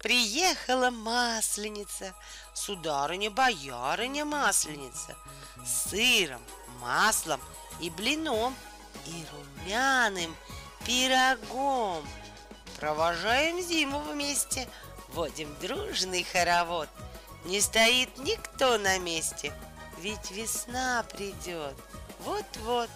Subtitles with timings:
[0.00, 2.14] Приехала масленица,
[2.54, 5.14] сударыня-боярыня масленица,
[5.62, 6.40] с сыром,
[6.80, 7.38] маслом
[7.80, 8.56] и блином,
[9.04, 10.34] и румяным
[10.86, 12.08] пирогом.
[12.78, 14.66] Провожаем зиму вместе,
[15.08, 16.88] водим дружный хоровод.
[17.44, 19.52] Не стоит никто на месте,
[19.98, 21.76] ведь весна придет.
[22.20, 22.88] Вот-вот.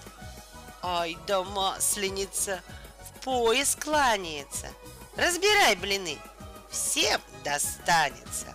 [0.82, 2.62] Ай да масленица,
[2.98, 4.70] в пояс кланяется.
[5.16, 6.18] Разбирай блины,
[6.74, 8.54] всем достанется.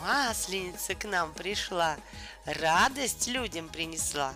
[0.00, 1.96] Масленица к нам пришла,
[2.46, 4.32] радость людям принесла.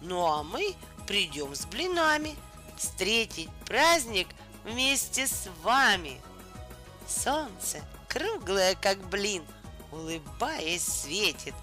[0.00, 0.74] Ну а мы
[1.06, 2.36] придем с блинами
[2.76, 4.28] встретить праздник
[4.64, 6.20] вместе с вами.
[7.08, 9.44] Солнце круглое, как блин,
[9.92, 11.54] улыбаясь, светит.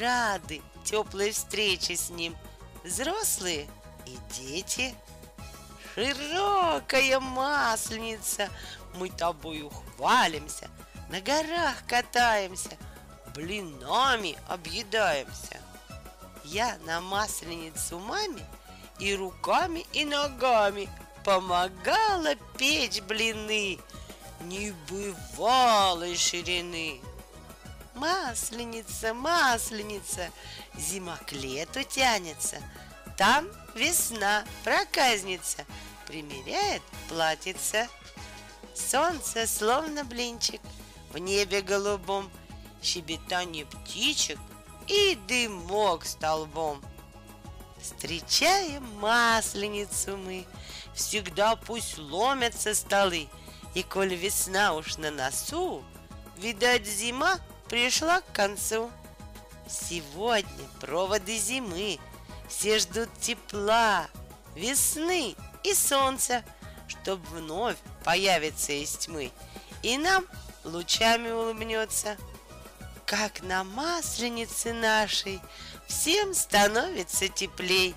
[0.00, 2.36] Рады теплой встрече с ним
[2.84, 3.68] взрослые
[4.04, 4.94] и дети.
[5.94, 8.50] Широкая масленица,
[8.96, 10.68] мы тобою хвалимся,
[11.08, 12.76] на горах катаемся,
[13.34, 15.60] блинами объедаемся.
[16.44, 18.44] Я на масленицу маме
[18.98, 20.88] и руками, и ногами
[21.24, 23.78] помогала печь блины
[24.40, 27.00] небывалой ширины.
[27.94, 30.30] Масленица, масленица,
[30.76, 32.58] зима к лету тянется,
[33.16, 35.64] там весна, проказница,
[36.06, 37.88] примеряет платьице.
[38.76, 40.60] Солнце словно блинчик,
[41.10, 42.30] в небе голубом,
[42.82, 44.38] щебетание птичек
[44.86, 46.82] и дымок столбом.
[47.80, 50.44] Встречаем масленицу мы,
[50.94, 53.28] всегда пусть ломятся столы,
[53.74, 55.82] и коль весна уж на носу,
[56.36, 57.38] видать, зима
[57.68, 58.90] пришла к концу.
[59.68, 61.98] Сегодня проводы зимы,
[62.48, 64.06] все ждут тепла,
[64.54, 66.44] весны и солнца,
[66.88, 69.32] чтоб вновь появиться из тьмы,
[69.82, 70.24] и нам
[70.64, 72.16] лучами улыбнется.
[73.04, 75.40] Как на масленице нашей
[75.86, 77.94] всем становится теплей.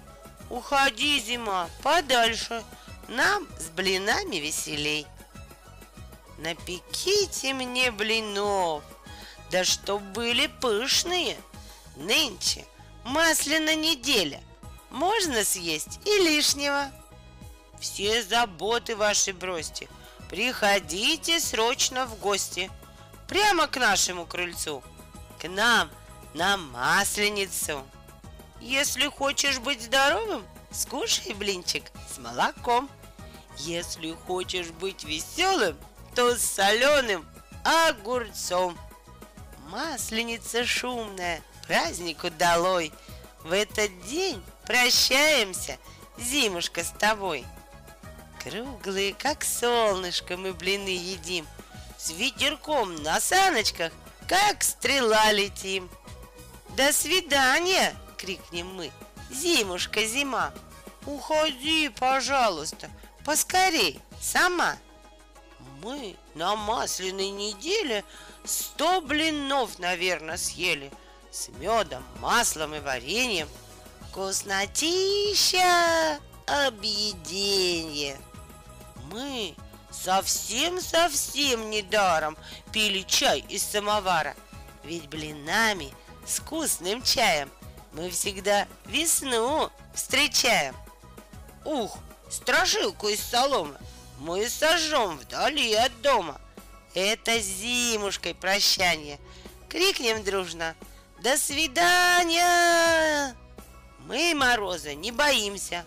[0.50, 2.64] Уходи, зима, подальше,
[3.08, 5.08] нам с блинами веселей.
[6.38, 8.84] Напеките мне блинов,
[9.52, 11.38] да чтоб были пышные.
[11.96, 12.66] Нынче
[13.04, 14.42] масляная неделя,
[14.90, 16.92] можно съесть и лишнего.
[17.80, 19.88] Все заботы ваши бросьте,
[20.30, 22.70] приходите срочно в гости,
[23.28, 24.84] прямо к нашему крыльцу,
[25.40, 25.90] к нам
[26.34, 27.86] на масленицу.
[28.60, 32.90] Если хочешь быть здоровым, скушай блинчик с молоком.
[33.58, 35.78] Если хочешь быть веселым,
[36.16, 37.28] то с соленым
[37.64, 38.78] огурцом.
[39.70, 42.92] Масленица шумная, празднику долой.
[43.44, 45.78] В этот день прощаемся,
[46.18, 47.46] зимушка, с тобой.
[48.44, 51.46] Круглые, как солнышко, мы блины едим.
[51.98, 53.92] С ветерком на саночках,
[54.28, 55.90] как стрела летим.
[56.78, 58.92] До свидания, крикнем мы.
[59.30, 60.54] Зимушка, зима.
[61.06, 62.90] Уходи, пожалуйста,
[63.26, 64.78] поскорей, сама.
[65.82, 68.06] Мы на масляной неделе
[68.46, 70.92] сто блинов, наверное, съели
[71.32, 73.50] с медом, маслом и вареньем.
[74.10, 78.18] Вкуснотища объеденье.
[79.12, 79.56] Мы
[79.92, 82.38] совсем-совсем недаром
[82.72, 84.36] пили чай из самовара,
[84.84, 85.94] ведь блинами
[86.26, 87.50] с вкусным чаем
[87.94, 90.76] мы всегда весну встречаем.
[91.66, 91.98] Ух,
[92.30, 93.78] страшилку из соломы
[94.20, 96.40] мы сожжем вдали от дома.
[96.94, 99.20] Это зимушкой прощание.
[99.70, 100.76] Крикнем дружно
[101.22, 103.36] «До свидания!»
[104.06, 105.86] Мы мороза не боимся.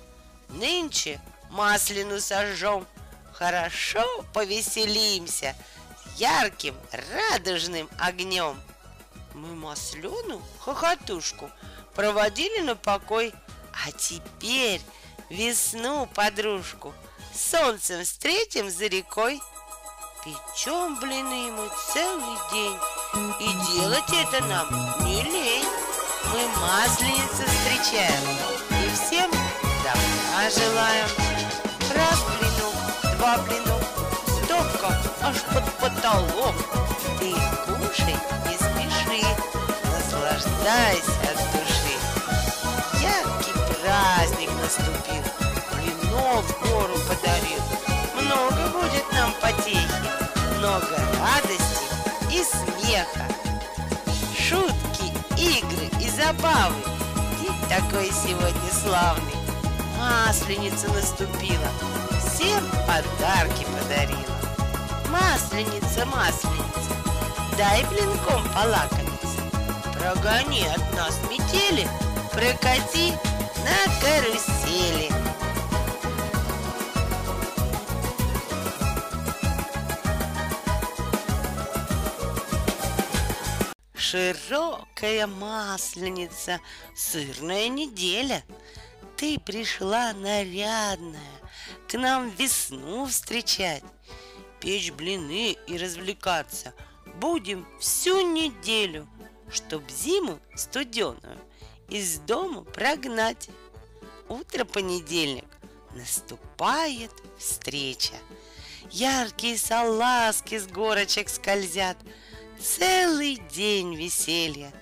[0.48, 2.86] Нынче маслину сожжем.
[3.32, 5.54] Хорошо повеселимся
[6.16, 6.74] ярким
[7.30, 8.60] радужным огнем.
[9.34, 11.50] Мы маслену, хохотушку,
[11.94, 13.34] проводили на покой,
[13.72, 14.80] а теперь
[15.30, 16.94] весну подружку–
[17.34, 19.40] солнцем встретим за рекой.
[20.24, 22.78] Печем блины мы целый день,
[23.40, 24.68] и делать это нам
[25.04, 25.66] не лень.
[26.32, 28.22] Мы масленицы встречаем,
[28.70, 29.30] и всем
[29.82, 31.21] добра желаем.
[40.62, 41.96] Наслаждайся от души.
[43.00, 45.22] Яркий праздник наступил,
[45.72, 47.60] блинов гору подарил.
[48.14, 49.86] Много будет нам потехи,
[50.58, 51.84] много радости
[52.30, 53.26] и смеха.
[54.38, 56.76] Шутки, игры и забавы.
[57.40, 59.32] День такой сегодня славный.
[59.98, 61.68] Масленица наступила,
[62.18, 64.36] всем подарки подарила.
[65.10, 66.94] Масленица, масленица,
[67.56, 68.91] дай блинком полакомиться.
[70.12, 71.88] Прогони от нас метели,
[72.32, 73.14] прокати
[73.64, 75.08] на карусели.
[83.94, 86.60] Широкая масленица,
[86.94, 88.44] сырная неделя.
[89.16, 91.20] Ты пришла нарядная,
[91.88, 93.82] к нам весну встречать.
[94.60, 96.74] Печь блины и развлекаться
[97.14, 99.08] будем всю неделю,
[99.52, 101.38] Чтоб зиму студеную
[101.88, 103.48] из дома прогнать.
[104.28, 105.48] Утро понедельник,
[105.94, 108.14] наступает встреча.
[108.90, 111.98] Яркие салазки с горочек скользят–
[112.62, 114.72] целый день веселья.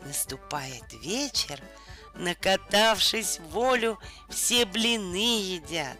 [0.00, 1.60] Наступает вечер,
[2.14, 5.98] накатавшись волю, все блины едят.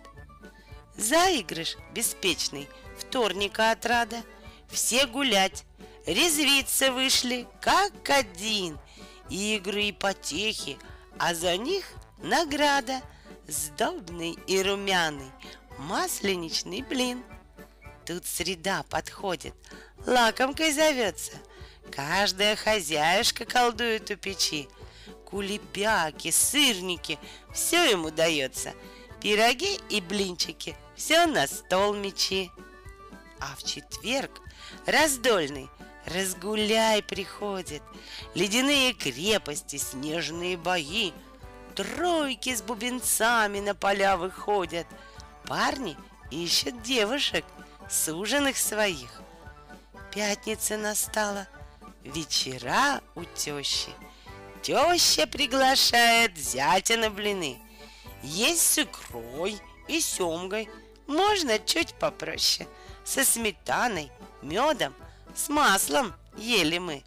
[0.97, 2.69] Заигрыш беспечный,
[2.99, 4.23] вторника отрада,
[4.71, 5.65] все гулять,
[6.07, 8.79] резвиться вышли, как один.
[9.29, 10.79] Игры и потехи,
[11.19, 11.85] а за них
[12.19, 13.03] награда,
[13.49, 15.31] сдобный и румяный,
[15.79, 17.25] масленичный блин.
[18.05, 19.55] Тут среда подходит,
[20.07, 21.33] лакомкой зовется.
[21.91, 24.69] Каждая хозяюшка колдует у печи.
[25.25, 27.19] Кулебяки, сырники,
[27.53, 28.75] все ему дается.
[29.21, 32.51] Пироги и блинчики, все на стол мечи.
[33.41, 34.41] А в четверг
[34.87, 35.69] раздольный
[36.07, 37.83] разгуляй приходит.
[38.35, 41.13] Ледяные крепости, снежные бои,
[41.77, 44.87] Тройки с бубенцами на поля выходят.
[45.45, 45.95] Парни
[46.31, 47.45] ищут девушек,
[47.91, 49.21] суженых своих.
[50.11, 51.47] Пятница настала,
[52.03, 53.91] вечера у тещи.
[54.63, 57.59] Теща приглашает зятя на блины.
[58.23, 60.71] Есть с икрой и семгой,
[61.07, 62.67] можно чуть попроще.
[63.05, 64.11] Со сметаной,
[64.41, 64.95] медом,
[65.37, 67.05] с маслом ели мы.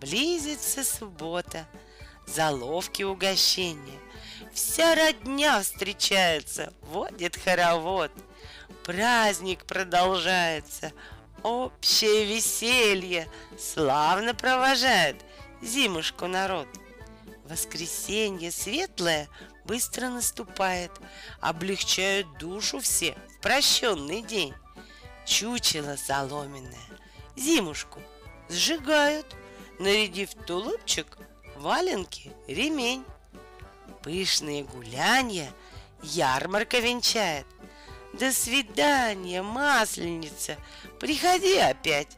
[0.00, 1.66] Близится суббота,
[2.26, 3.98] заловки угощения.
[4.52, 8.10] Вся родня встречается, водит хоровод.
[8.84, 10.92] Праздник продолжается,
[11.42, 13.28] Общее веселье
[13.58, 15.16] славно провожает
[15.60, 16.68] зимушку народ.
[17.44, 19.28] Воскресенье светлое
[19.64, 20.92] быстро наступает,
[21.40, 24.54] облегчают душу все в прощенный день.
[25.26, 26.78] Чучело соломенное,
[27.36, 28.00] зимушку
[28.48, 29.36] сжигают,
[29.78, 31.18] нарядив тулупчик,
[31.56, 33.04] валенки, ремень.
[34.02, 35.52] Пышные гулянья
[36.02, 37.46] ярмарка венчает.
[38.12, 40.58] До свидания, масленица,
[41.00, 42.16] приходи опять.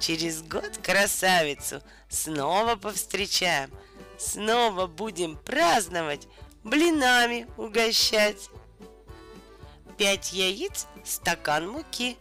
[0.00, 3.70] Через год красавицу снова повстречаем.
[4.18, 6.26] Снова будем праздновать,
[6.64, 8.48] блинами угощать.
[9.96, 12.16] Пять яиц, стакан муки,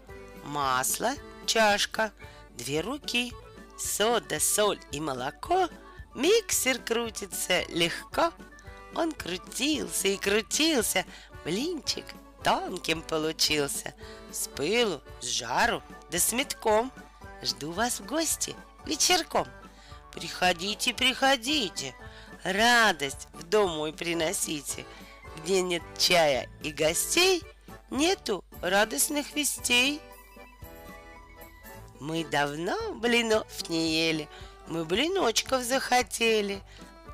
[0.46, 1.14] масло,
[1.48, 2.12] чашка,
[2.56, 3.34] две руки,
[3.80, 5.68] сода, соль и молоко.
[6.14, 8.32] Миксер крутится легко.
[8.94, 11.06] Он крутился и крутился,
[11.44, 12.06] блинчик
[12.48, 13.94] тонким получился,
[14.32, 16.94] с пылу, с жару, да с метком.
[17.44, 18.56] Жду вас в гости
[18.86, 19.46] вечерком.
[20.14, 21.94] Приходите, приходите,
[22.44, 24.86] радость в дом мой приносите.
[25.38, 27.44] Где нет чая и гостей,
[27.90, 30.02] нету радостных вестей.
[32.00, 34.30] Мы давно блинов не ели,
[34.68, 36.62] мы блиночков захотели.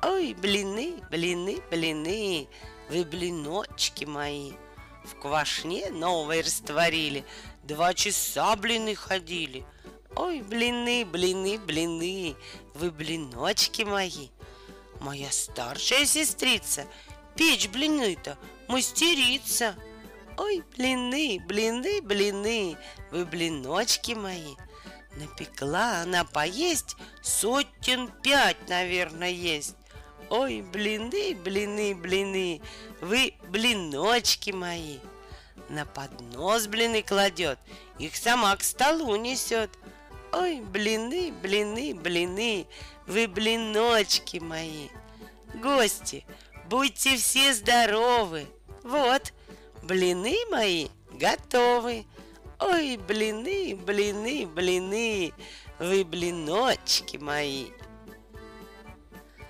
[0.02, 2.48] Ой, блины, блины, блины,
[2.90, 4.52] вы блиночки мои.
[5.04, 7.24] В квашне новой растворили,
[7.62, 9.64] Два часа блины ходили.
[10.16, 12.36] Ой, блины, блины, блины,
[12.74, 14.28] Вы блиночки мои.
[15.00, 16.86] Моя старшая сестрица
[17.36, 18.36] Печь блины-то
[18.68, 19.74] мастерица.
[20.36, 22.76] Ой, блины, блины, блины,
[23.10, 24.56] Вы блиночки мои.
[25.16, 29.76] Напекла она поесть Сотен пять, наверное, есть.
[30.30, 32.60] Ой, блины, блины, блины,
[33.00, 34.98] вы блиночки мои.
[35.68, 37.58] На поднос блины кладет,
[37.98, 39.70] их сама к столу несет.
[40.32, 42.66] Ой, блины, блины, блины,
[43.06, 44.88] вы блиночки мои.
[45.54, 46.24] Гости,
[46.66, 48.46] будьте все здоровы.
[48.82, 49.32] Вот,
[49.82, 52.04] блины мои готовы.
[52.60, 55.32] Ой, блины, блины, блины,
[55.78, 57.70] вы блиночки мои.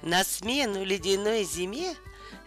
[0.02, 1.94] На смену ледяной зиме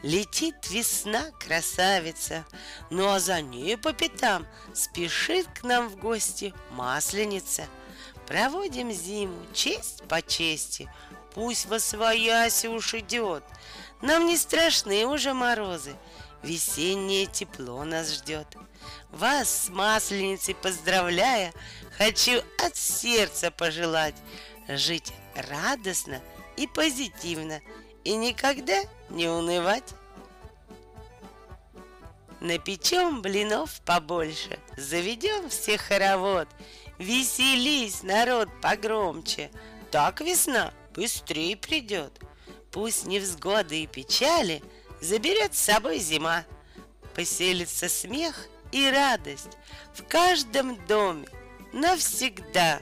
[0.04, 2.46] Летит весна, красавица,
[2.92, 7.66] Ну а за ней по пятам Спешит к нам в гости масленица.
[8.28, 10.92] Проводим зиму честь по чести,
[11.34, 13.44] Пусть во свояси уж идет.
[14.02, 15.96] Нам не страшны уже морозы,
[16.44, 18.56] Весеннее тепло нас ждет.
[19.18, 21.52] Вас с Масленицей поздравляя,
[21.98, 24.14] Хочу от сердца пожелать
[24.68, 26.22] Жить радостно
[26.56, 27.62] и позитивно
[28.04, 29.96] И никогда не унывать.
[32.40, 36.48] Напечем блинов побольше, заведем всех хоровод,
[37.00, 39.50] Веселись, народ, погромче,
[39.90, 42.14] так весна быстрее придет.
[42.72, 44.62] Пусть невзгоды и печали
[45.02, 46.46] заберет с собой зима,
[47.16, 48.48] Поселится смех
[48.78, 49.58] и радость
[49.94, 51.28] в каждом доме
[51.74, 52.80] навсегда.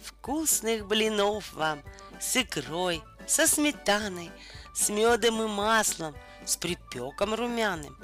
[0.00, 1.82] Вкусных блинов вам
[2.20, 4.30] с икрой, со сметаной,
[4.74, 7.96] с медом и маслом, с припеком румяным.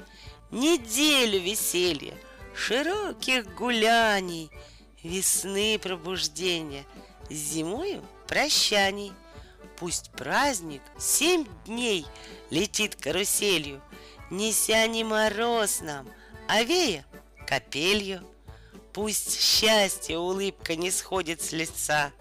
[0.51, 2.17] Неделю веселья,
[2.55, 4.49] широких гуляний,
[5.03, 6.85] весны пробуждения,
[7.29, 9.13] зимою прощаний.
[9.77, 12.05] Пусть праздник семь дней
[12.49, 13.81] летит каруселью,
[14.29, 16.07] Неся не мороз нам,
[16.49, 17.05] а вея
[17.47, 18.27] капелью.
[18.91, 22.11] Пусть счастье, улыбка не сходит с лица,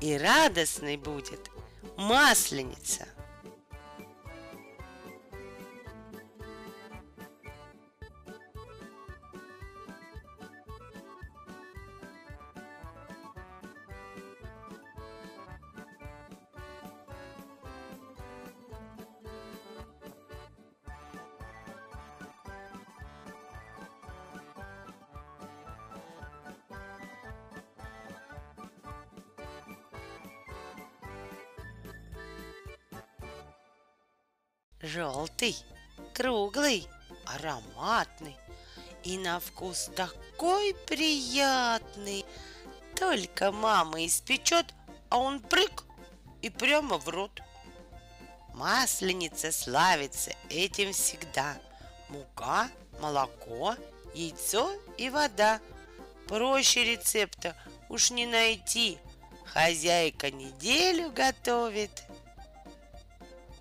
[0.00, 1.50] И радостной будет
[1.96, 3.06] масленица–
[34.82, 35.56] Желтый,
[36.14, 36.88] круглый,
[37.26, 38.36] ароматный
[39.04, 42.24] И на вкус такой приятный.
[42.96, 44.74] Только мама испечет,
[45.10, 45.84] а он прыг
[46.40, 47.42] и прямо в рот.
[48.54, 51.56] Масленица славится этим всегда.
[52.08, 52.68] Мука,
[53.00, 53.76] молоко,
[54.14, 55.60] яйцо и вода.
[56.26, 57.54] Проще рецепта
[57.88, 58.98] уж не найти.
[59.44, 62.02] Хозяйка неделю готовит–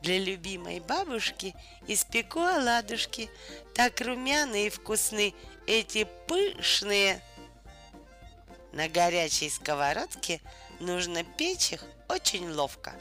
[0.02, 1.56] для любимой бабушки
[1.88, 3.30] испеку оладушки,
[3.74, 5.34] так румяные и вкусные,
[5.68, 7.22] эти пышные.
[8.72, 10.42] На горячей сковородке
[10.80, 12.94] нужно печь их очень ловко.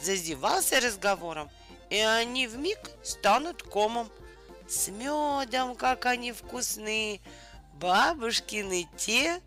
[0.00, 1.50] Зазевался разговором,
[1.90, 4.10] и они в миг станут комом.
[4.68, 7.20] С медом, как они вкусны,
[7.74, 9.42] бабушкины те.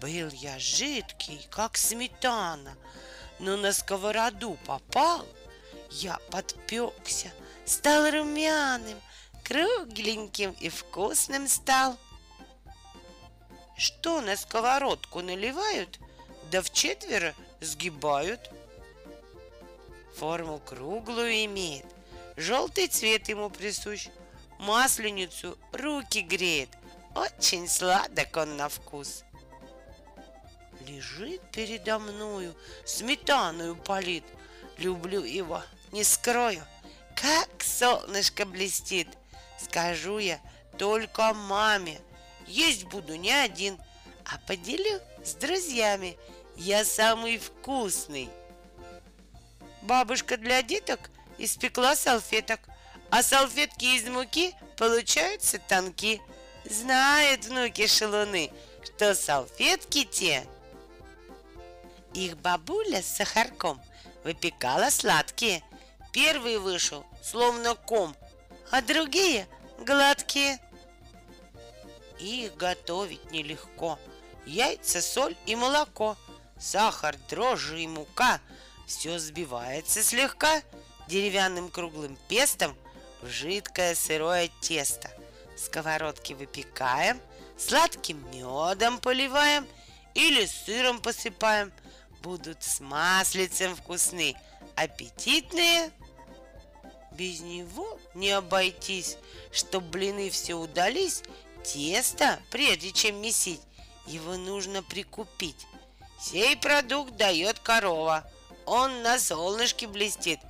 [0.00, 2.76] Был я жидкий, как сметана,
[3.38, 5.26] но на сковороду попал—
[5.90, 7.32] я подпекся,
[7.64, 9.00] стал румяным,
[9.44, 11.96] кругленьким и вкусным стал.
[13.76, 15.98] Что на сковородку наливают,
[16.50, 18.50] да в четверо сгибают.
[20.16, 21.86] Форму круглую имеет,
[22.36, 24.08] желтый цвет ему присущ,
[24.58, 26.70] масленицу руки греет,
[27.14, 29.24] очень сладок он на вкус.
[30.80, 34.24] Лежит передо мною, сметаную полит,
[34.78, 35.62] люблю его,
[35.96, 36.62] не скрою,
[37.14, 39.08] как солнышко блестит.
[39.58, 40.38] Скажу я
[40.76, 41.98] только маме.
[42.46, 43.78] Есть буду не один,
[44.26, 46.18] а поделю с друзьями.
[46.54, 48.28] Я самый вкусный.
[49.80, 51.00] Бабушка для деток
[51.38, 52.60] испекла салфеток,
[53.10, 56.20] а салфетки из муки получаются тонки.
[56.66, 58.50] Знают внуки шалуны,
[58.84, 60.46] что салфетки те.
[62.12, 63.80] Их бабуля с сахарком
[64.24, 65.62] выпекала сладкие–
[66.16, 68.16] Первый вышел, словно ком,
[68.70, 69.46] а другие
[69.80, 70.58] гладкие.
[72.18, 73.98] Их готовить нелегко.
[74.46, 76.16] Яйца, соль и молоко,
[76.58, 78.40] сахар, дрожжи и мука.
[78.86, 80.62] Все сбивается слегка
[81.06, 82.74] деревянным круглым пестом
[83.20, 85.10] в жидкое сырое тесто.
[85.54, 87.20] Сковородки выпекаем,
[87.58, 89.66] сладким медом поливаем
[90.14, 91.74] или сыром посыпаем.
[92.22, 94.34] Будут с маслицем вкусны,
[94.76, 95.92] аппетитные
[97.16, 99.16] без него не обойтись.
[99.50, 101.22] Чтоб блины все удались,
[101.64, 103.60] тесто, прежде чем месить,
[104.06, 105.66] его нужно прикупить.
[106.20, 108.30] Сей продукт дает корова.
[108.64, 110.40] Он на солнышке блестит.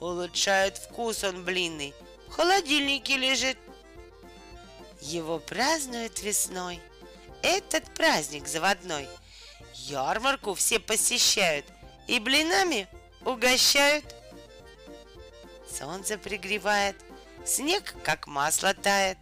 [0.00, 1.94] Улучшает вкус он блинный.
[2.28, 3.58] В холодильнике лежит.
[5.00, 6.80] Его празднуют весной.
[7.42, 9.08] Этот праздник заводной.
[9.74, 11.66] Ярмарку все посещают
[12.06, 12.88] и блинами
[13.24, 14.04] угощают–
[15.72, 16.96] Солнце пригревает,
[17.46, 19.16] снег как масло тает.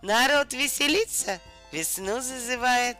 [0.00, 1.38] Народ веселится,
[1.70, 2.96] весну зазывает.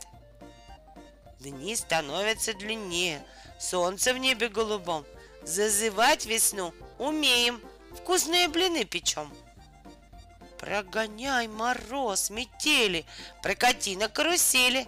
[1.40, 3.24] Дни становятся длиннее,
[3.58, 5.06] солнце в небе голубом.
[5.42, 7.60] Зазывать весну умеем,
[7.96, 9.32] вкусные блины печем.
[10.58, 13.06] Прогоняй мороз, метели,
[13.42, 14.86] прокати на карусели.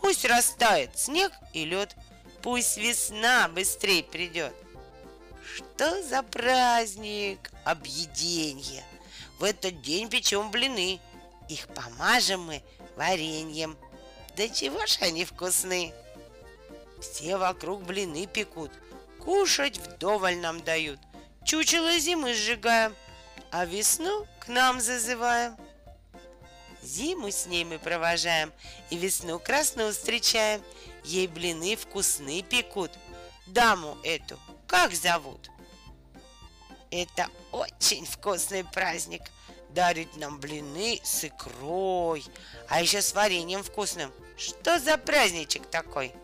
[0.00, 1.96] Пусть растает снег и лед,
[2.42, 4.52] пусть весна быстрее придет.
[5.54, 7.52] Что за праздник?
[7.64, 8.82] Объеденье.
[9.38, 11.00] В этот день печем блины.
[11.48, 12.62] Их помажем мы
[12.96, 13.76] вареньем.
[14.36, 15.92] Да чего ж они вкусны!
[17.00, 18.72] Все вокруг блины пекут,
[19.20, 20.98] кушать вдоволь нам дают.
[21.44, 22.92] Чучело зимы сжигаем,
[23.52, 25.56] а весну к нам зазываем.
[26.82, 28.52] Зиму с ней мы провожаем
[28.90, 30.60] и весну красную встречаем.
[31.04, 32.90] Ей блины вкусные пекут.
[33.46, 35.50] Даму эту как зовут?
[36.90, 39.22] Это очень вкусный праздник.
[39.70, 42.24] Дарит нам блины с икрой,
[42.68, 44.12] а еще с вареньем вкусным.
[44.36, 46.14] Что за праздничек такой?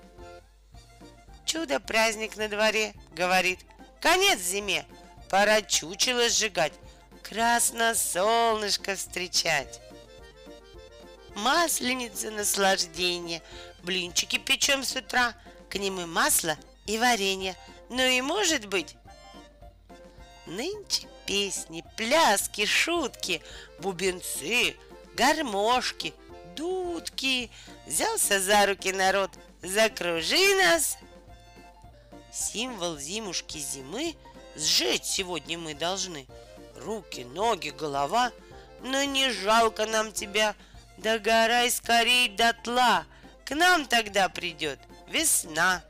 [1.44, 3.58] Чудо-праздник на дворе, говорит.
[4.00, 4.86] Конец зиме,
[5.28, 6.72] пора чучело сжигать,
[7.22, 9.80] красно солнышко встречать.
[11.34, 13.42] Масленица наслаждение,
[13.82, 15.34] блинчики печем с утра,
[15.68, 16.56] к ним и масло,
[16.86, 17.56] и варенье.
[17.90, 18.96] Ну и может быть,
[20.46, 23.42] нынче песни, пляски, шутки,
[23.80, 24.76] бубенцы,
[25.16, 26.14] гармошки,
[26.54, 27.50] дудки.
[27.88, 30.98] Взялся за руки народ, закружи нас.
[32.32, 34.14] Символ зимушки зимы
[34.54, 36.28] сжечь сегодня мы должны.
[36.76, 38.30] Руки, ноги, голова,
[38.82, 40.54] но не жалко нам тебя.
[40.96, 43.04] Догорай скорей дотла,
[43.44, 44.78] к нам тогда придет
[45.08, 45.82] весна.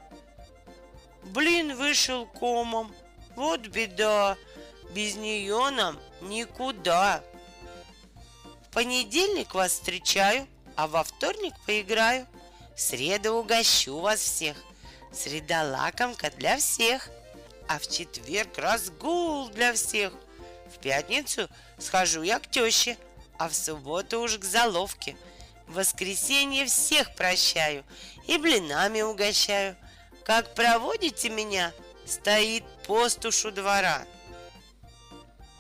[1.22, 2.94] Блин вышел комом,
[3.36, 4.36] вот беда,
[4.90, 7.22] без нее нам никуда.
[8.66, 10.46] В понедельник вас встречаю,
[10.76, 12.26] а во вторник поиграю.
[12.74, 14.56] В среду угощу вас всех.
[15.12, 17.10] Среда лакомка для всех.
[17.68, 20.12] А в четверг разгул для всех.
[20.74, 21.48] В пятницу
[21.78, 22.96] схожу я к теще,
[23.38, 25.16] а в субботу уж к заловке.
[25.66, 27.84] В воскресенье всех прощаю
[28.26, 29.76] и блинами угощаю.
[30.24, 31.72] Как проводите меня,
[32.06, 34.06] стоит пост уж у двора.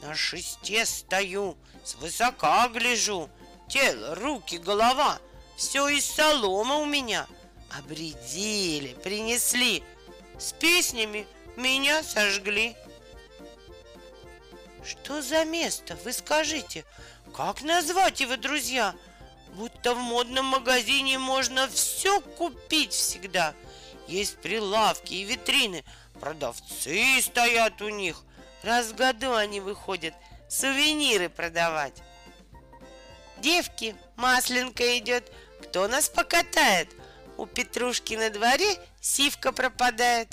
[0.02, 3.30] На шесте стою, свысока гляжу,
[3.68, 5.18] тело, руки, голова,
[5.56, 7.26] все из соломы у меня.
[7.70, 9.82] Обредили, принесли,
[10.38, 12.76] с песнями меня сожгли.
[14.84, 16.84] Что за место, вы скажите,
[17.36, 18.94] как назвать его, друзья?
[19.54, 23.54] Будто в модном магазине можно все купить всегда.
[24.10, 25.84] Есть прилавки и витрины,
[26.20, 28.24] продавцы стоят у них,
[28.64, 30.14] Раз в году они выходят
[30.48, 31.94] сувениры продавать.
[33.38, 36.88] Девки, масленка идет, кто нас покатает?
[37.38, 40.28] У Петрушки на дворе сивка пропадает.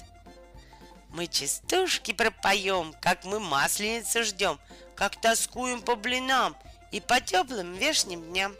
[1.09, 4.59] Мы частушки пропоем, как мы масленицу ждем,
[4.95, 6.57] как тоскуем по блинам
[6.91, 8.55] и по теплым вешним дням.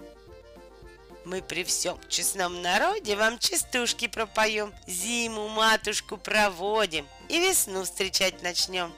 [1.28, 8.94] Мы при всем честном народе вам частушки пропоем, зиму матушку проводим и весну встречать начнем.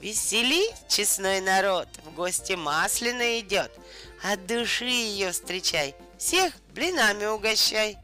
[0.00, 3.72] Весели, честной народ, в гости масляно идет.
[4.22, 7.96] От души ее встречай, всех блинами угощай.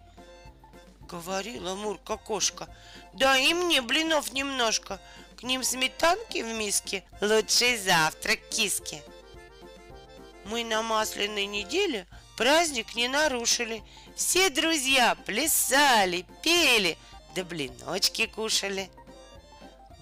[1.01, 2.67] Говорила Мурка кошка,
[3.13, 4.99] да и мне блинов немножко,
[5.37, 9.03] к ним сметанки в миске, лучший завтрак киски.
[10.47, 13.83] Мы на масляной неделе праздник не нарушили.
[14.17, 16.99] Все друзья плясали, пели,
[17.35, 18.91] да блиночки кушали.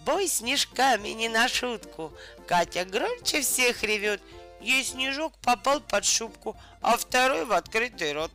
[0.04, 2.12] Бой снежками не на шутку.
[2.46, 4.20] Катя громче всех ревет.
[4.60, 8.32] Ей снежок попал под шубку, а второй в открытый рот.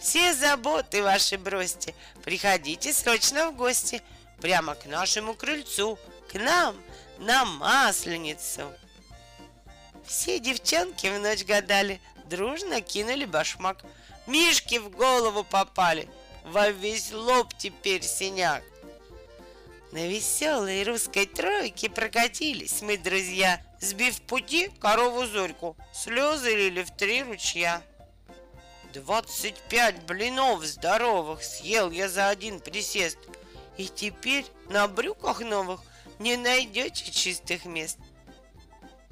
[0.00, 4.02] Все заботы ваши бросьте, приходите срочно в гости,
[4.40, 5.98] прямо к нашему крыльцу,
[6.30, 6.76] к нам
[7.18, 8.72] на Масленицу.
[10.06, 13.84] Все девчонки в ночь гадали, дружно кинули башмак.
[14.26, 16.08] Мишки в голову попали,
[16.44, 18.62] во весь лоб теперь синяк.
[19.92, 27.22] На веселой русской тройке прокатились мы, друзья, Сбив пути корову Зорьку, слезы лили в три
[27.22, 27.82] ручья.
[28.94, 33.18] Двадцать пять блинов здоровых съел я за один присест,
[33.76, 35.82] И теперь на брюках новых
[36.18, 37.98] не найдете чистых мест.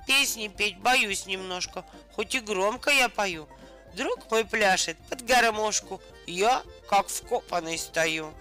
[0.06, 1.84] Песни петь боюсь немножко,
[2.14, 3.48] хоть и громко я пою.
[3.94, 8.32] Друг мой пляшет под гармошку, я как вкопанный стою.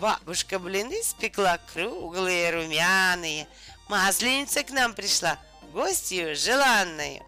[0.00, 3.48] Бабушка блины спекла круглые, румяные.
[3.88, 5.38] Масленица к нам пришла,
[5.72, 7.24] гостью желанную.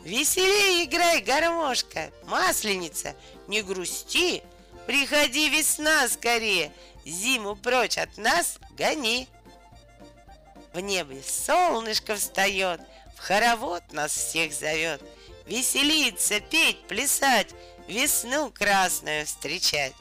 [0.00, 3.16] Веселее играй, гармошка, масленица,
[3.48, 4.42] не грусти.
[4.86, 6.72] Приходи, весна скорее,
[7.04, 9.28] зиму прочь от нас гони.
[10.78, 12.80] В небе солнышко встает,
[13.16, 15.02] В хоровод нас всех зовет,
[15.44, 17.48] Веселиться, петь, плясать,
[17.88, 19.92] Весну красную встречать.